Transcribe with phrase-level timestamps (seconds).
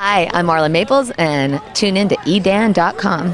[0.00, 3.32] Hi, I'm Marla Maples, and tune in to edan.com.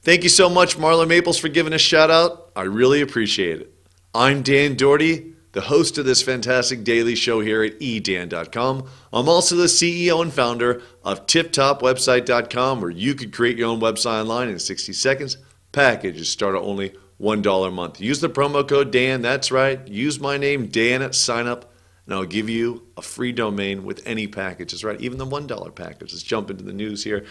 [0.00, 2.50] Thank you so much, Marla Maples, for giving a shout out.
[2.56, 3.74] I really appreciate it.
[4.14, 8.88] I'm Dan Doherty, the host of this fantastic daily show here at edan.com.
[9.12, 14.22] I'm also the CEO and founder of tiptopwebsite.com, where you could create your own website
[14.22, 15.36] online in 60 seconds.
[15.72, 18.00] Packages start at only $1 a month.
[18.00, 19.86] Use the promo code Dan, that's right.
[19.86, 21.71] Use my name, Dan, at sign up,
[22.06, 25.00] and I'll give you a free domain with any packages, right?
[25.00, 26.12] Even the $1 package.
[26.12, 27.24] Let's jump into the news here.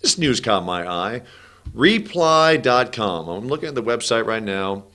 [0.00, 1.22] This news caught my eye.
[1.72, 3.28] Reply.com.
[3.28, 4.86] I'm looking at the website right now,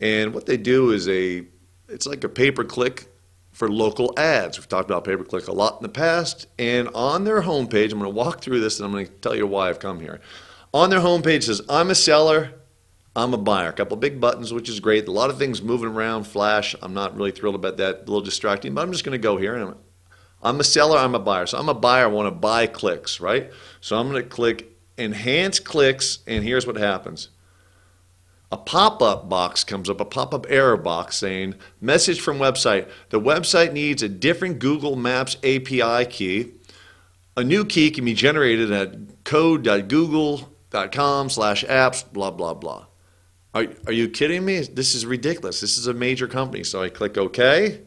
[0.00, 1.44] and what they do is a
[1.88, 3.06] it's like a pay per click
[3.52, 4.58] for local ads.
[4.58, 7.92] We've talked about pay per click a lot in the past, and on their homepage,
[7.92, 10.00] I'm going to walk through this and I'm going to tell you why I've come
[10.00, 10.20] here.
[10.72, 12.52] On their homepage says, I'm a seller,
[13.16, 13.68] I'm a buyer.
[13.68, 15.06] A couple big buttons, which is great.
[15.06, 16.74] A lot of things moving around, flash.
[16.82, 17.96] I'm not really thrilled about that.
[17.96, 19.76] A little distracting, but I'm just going to go here and I'm,
[20.42, 21.46] I'm a seller, I'm a buyer.
[21.46, 23.50] So I'm a buyer, I want to buy clicks, right?
[23.80, 27.30] So I'm going to click enhance clicks, and here's what happens.
[28.52, 32.88] A pop up box comes up, a pop up error box saying, message from website.
[33.10, 36.52] The website needs a different Google Maps API key.
[37.36, 42.86] A new key can be generated at code.google.com slash apps, blah, blah, blah.
[43.54, 44.60] Are, are you kidding me?
[44.60, 45.60] This is ridiculous.
[45.60, 46.64] This is a major company.
[46.64, 47.80] So I click OK,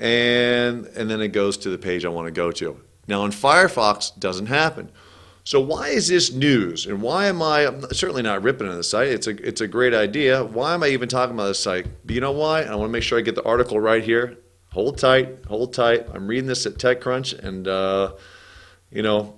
[0.00, 2.80] and, and then it goes to the page I want to go to.
[3.06, 4.90] Now in Firefox, doesn't happen.
[5.46, 6.86] So why is this news?
[6.86, 9.08] And why am I, I'm certainly not ripping on the site.
[9.08, 10.42] It's a, it's a great idea.
[10.42, 11.86] Why am I even talking about this site?
[12.06, 12.62] But you know why?
[12.62, 14.38] I want to make sure I get the article right here.
[14.72, 16.06] Hold tight, hold tight.
[16.14, 18.14] I'm reading this at TechCrunch and, uh,
[18.90, 19.34] you know,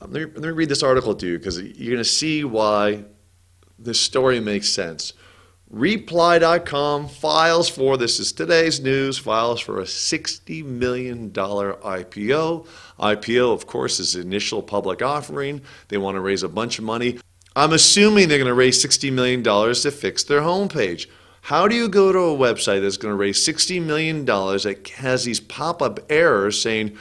[0.00, 3.04] let me, let me read this article to you because you're going to see why
[3.84, 5.12] this story makes sense.
[5.70, 12.66] Reply.com files for, this is today's news, files for a $60 million IPO.
[13.00, 15.62] IPO, of course, is initial public offering.
[15.88, 17.18] They want to raise a bunch of money.
[17.56, 21.06] I'm assuming they're going to raise $60 million to fix their homepage.
[21.40, 25.24] How do you go to a website that's going to raise $60 million that has
[25.24, 26.96] these pop up errors saying,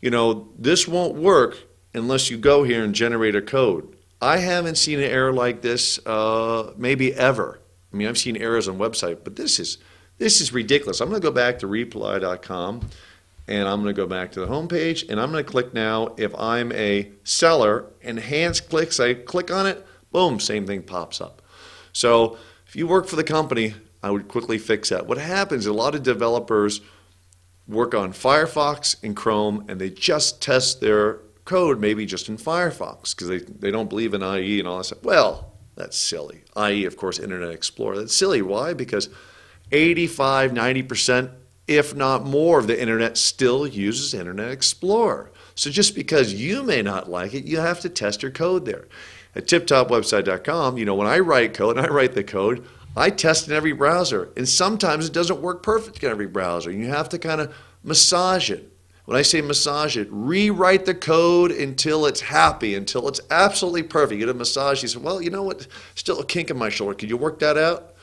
[0.00, 1.58] you know, this won't work
[1.94, 3.95] unless you go here and generate a code?
[4.20, 7.60] I haven't seen an error like this uh, maybe ever.
[7.92, 9.78] I mean, I've seen errors on website, but this is
[10.18, 11.00] this is ridiculous.
[11.00, 12.88] I'm going to go back to reply.com
[13.48, 16.14] and I'm going to go back to the homepage and I'm going to click now
[16.16, 21.42] if I'm a seller, enhance clicks, I click on it, boom, same thing pops up.
[21.92, 25.06] So if you work for the company, I would quickly fix that.
[25.06, 26.80] What happens, a lot of developers
[27.68, 33.14] work on Firefox and Chrome and they just test their code maybe just in Firefox
[33.14, 35.02] because they, they don't believe in IE and all that stuff.
[35.02, 36.42] Well, that's silly.
[36.56, 37.96] IE, of course, Internet Explorer.
[37.98, 38.42] That's silly.
[38.42, 38.74] Why?
[38.74, 39.08] Because
[39.72, 41.30] 85, 90%,
[41.66, 45.30] if not more, of the internet still uses Internet Explorer.
[45.54, 48.86] So just because you may not like it, you have to test your code there.
[49.34, 53.48] At tiptopwebsite.com, you know, when I write code, and I write the code, I test
[53.48, 54.30] in every browser.
[54.36, 56.70] And sometimes it doesn't work perfect in every browser.
[56.70, 58.72] You have to kind of massage it.
[59.06, 64.20] When I say massage it, rewrite the code until it's happy, until it's absolutely perfect.
[64.20, 65.68] You get a massage, you say, well, you know what?
[65.94, 66.94] Still a kink in my shoulder.
[66.94, 67.94] Could you work that out?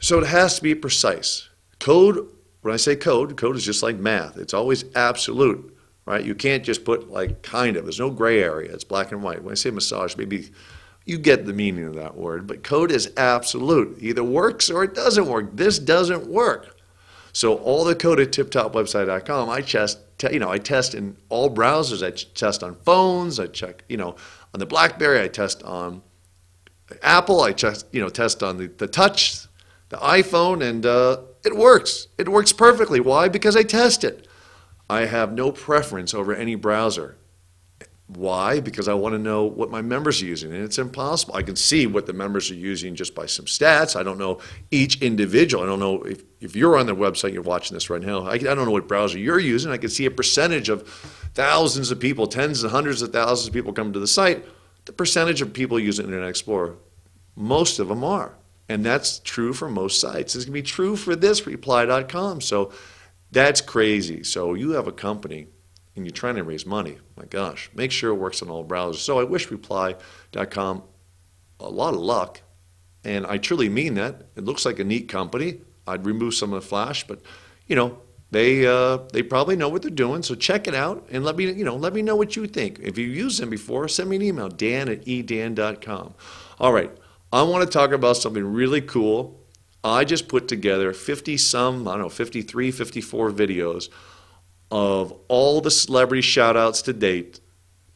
[0.00, 1.48] So it has to be precise.
[1.78, 2.28] Code,
[2.62, 4.36] when I say code, code is just like math.
[4.36, 5.76] It's always absolute,
[6.06, 6.24] right?
[6.24, 7.84] You can't just put like kind of.
[7.84, 8.74] There's no gray area.
[8.74, 9.44] It's black and white.
[9.44, 10.50] When I say massage, maybe
[11.04, 12.48] you get the meaning of that word.
[12.48, 13.98] But code is absolute.
[14.00, 15.56] Either works or it doesn't work.
[15.56, 16.75] This doesn't work.
[17.36, 19.98] So all the code at tiptopwebsite.com, I test,
[20.32, 22.02] you know, I test in all browsers.
[22.02, 23.38] I test on phones.
[23.38, 24.16] I check, you know,
[24.54, 25.20] on the BlackBerry.
[25.20, 26.00] I test on
[27.02, 27.42] Apple.
[27.42, 29.46] I test, you know, test on the, the Touch,
[29.90, 32.06] the iPhone, and uh, it works.
[32.16, 33.00] It works perfectly.
[33.00, 33.28] Why?
[33.28, 34.26] Because I test it.
[34.88, 37.18] I have no preference over any browser.
[38.08, 38.60] Why?
[38.60, 41.34] Because I want to know what my members are using, and it's impossible.
[41.34, 43.96] I can see what the members are using just by some stats.
[43.96, 44.38] I don't know
[44.70, 45.64] each individual.
[45.64, 48.24] I don't know if, if you're on the website, you're watching this right now.
[48.24, 49.72] I, I don't know what browser you're using.
[49.72, 50.86] I can see a percentage of
[51.34, 54.44] thousands of people, tens and hundreds of thousands of people come to the site.
[54.84, 56.76] The percentage of people using Internet Explorer,
[57.34, 58.36] most of them are.
[58.68, 60.36] And that's true for most sites.
[60.36, 62.40] It's going to be true for this reply.com.
[62.40, 62.72] So
[63.32, 64.22] that's crazy.
[64.22, 65.48] So you have a company
[65.96, 68.96] and you're trying to raise money, my gosh, make sure it works on all browsers.
[68.96, 70.82] So I wish reply.com
[71.58, 72.42] a lot of luck.
[73.04, 74.28] And I truly mean that.
[74.36, 75.60] It looks like a neat company.
[75.86, 77.20] I'd remove some of the flash, but
[77.66, 77.98] you know,
[78.30, 80.22] they uh, they probably know what they're doing.
[80.22, 82.80] So check it out and let me you know let me know what you think.
[82.80, 86.14] If you used them before, send me an email, Dan at edan.com.
[86.58, 86.90] All right,
[87.32, 89.40] I want to talk about something really cool.
[89.84, 93.88] I just put together 50 some, I don't know, 53, 54 videos
[94.70, 97.40] of all the celebrity shout outs to date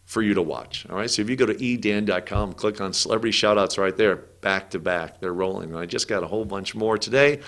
[0.04, 0.86] for you to watch.
[0.90, 4.16] All right, so if you go to edan.com, click on celebrity shout outs right there,
[4.16, 5.74] back to back, they're rolling.
[5.76, 7.40] I just got a whole bunch more today.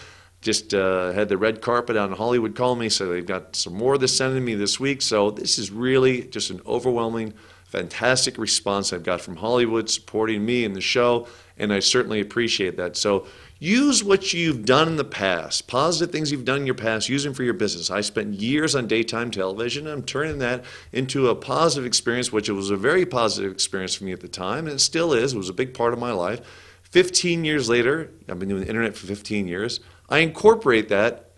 [0.43, 3.99] Just uh, had the red carpet in Hollywood call me, so they've got some more
[3.99, 5.03] they're sending me this week.
[5.03, 7.35] So this is really just an overwhelming,
[7.73, 11.27] fantastic response I've got from Hollywood supporting me and the show,
[11.57, 12.99] and I certainly appreciate that.
[12.99, 13.27] So
[13.59, 17.25] use what you've done in the past, positive things you've done in your past, use
[17.25, 17.91] them for your business.
[17.91, 19.87] I spent years on daytime television.
[19.87, 24.05] I'm turning that into a positive experience, which it was a very positive experience for
[24.05, 25.33] me at the time, and it still is.
[25.33, 26.41] It was a big part of my life.
[26.83, 29.81] 15 years later, I've been doing the internet for 15 years.
[30.11, 31.31] I incorporate that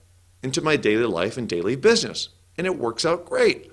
[0.42, 3.70] into my daily life and daily business, and it works out great.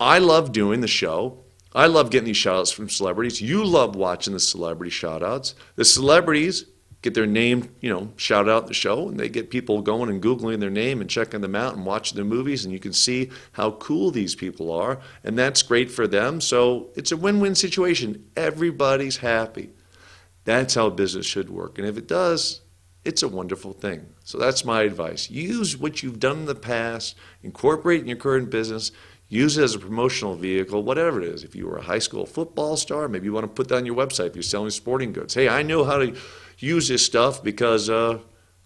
[0.00, 1.44] I love doing the show.
[1.74, 3.40] I love getting these shout outs from celebrities.
[3.40, 5.54] You love watching the celebrity shout outs.
[5.76, 6.66] The celebrities
[7.02, 10.22] get their name, you know, shout out the show, and they get people going and
[10.22, 13.30] Googling their name and checking them out and watching their movies, and you can see
[13.52, 16.40] how cool these people are, and that's great for them.
[16.40, 18.26] So it's a win win situation.
[18.36, 19.70] Everybody's happy.
[20.44, 21.78] That's how business should work.
[21.78, 22.60] And if it does,
[23.04, 24.06] it's a wonderful thing.
[24.24, 25.30] So that's my advice.
[25.30, 28.92] Use what you've done in the past, incorporate in your current business,
[29.30, 31.44] use it as a promotional vehicle, whatever it is.
[31.44, 33.86] If you were a high school football star, maybe you want to put that on
[33.86, 35.32] your website if you're selling sporting goods.
[35.32, 36.14] Hey, I know how to
[36.58, 38.18] use this stuff because uh,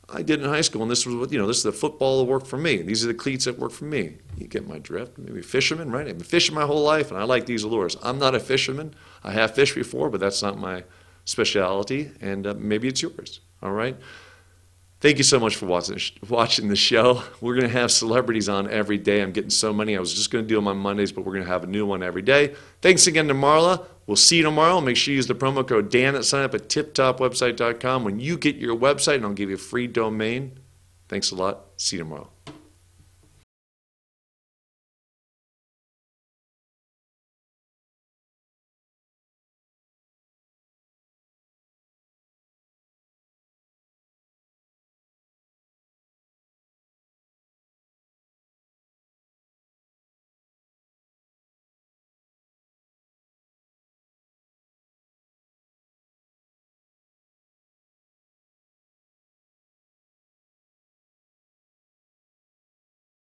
[0.09, 1.47] I did in high school, and this was what you know.
[1.47, 2.79] This is the football that worked for me.
[2.79, 4.17] These are the cleats that work for me.
[4.39, 5.19] You get my drift.
[5.19, 6.09] Maybe fisherman, right?
[6.09, 7.97] I've been fishing my whole life, and I like these lures.
[8.03, 8.95] I'm not a fisherman.
[9.23, 10.85] I have fished before, but that's not my
[11.27, 13.41] specialty, and uh, maybe it's yours.
[13.63, 13.97] All right.
[15.05, 17.23] Thank you so much for watching watching the show.
[17.43, 19.21] We're going to have celebrities on every day.
[19.21, 19.95] I'm getting so many.
[19.95, 21.67] I was just going to do them on Mondays, but we're going to have a
[21.67, 22.55] new one every day.
[22.81, 23.85] Thanks again to Marla.
[24.07, 24.81] We'll see you tomorrow.
[24.81, 28.39] Make sure you use the promo code Dan at sign up at tiptopwebsite.com when you
[28.39, 30.59] get your website, and I'll give you a free domain.
[31.11, 31.67] Thanks a lot.
[31.77, 32.31] See you tomorrow.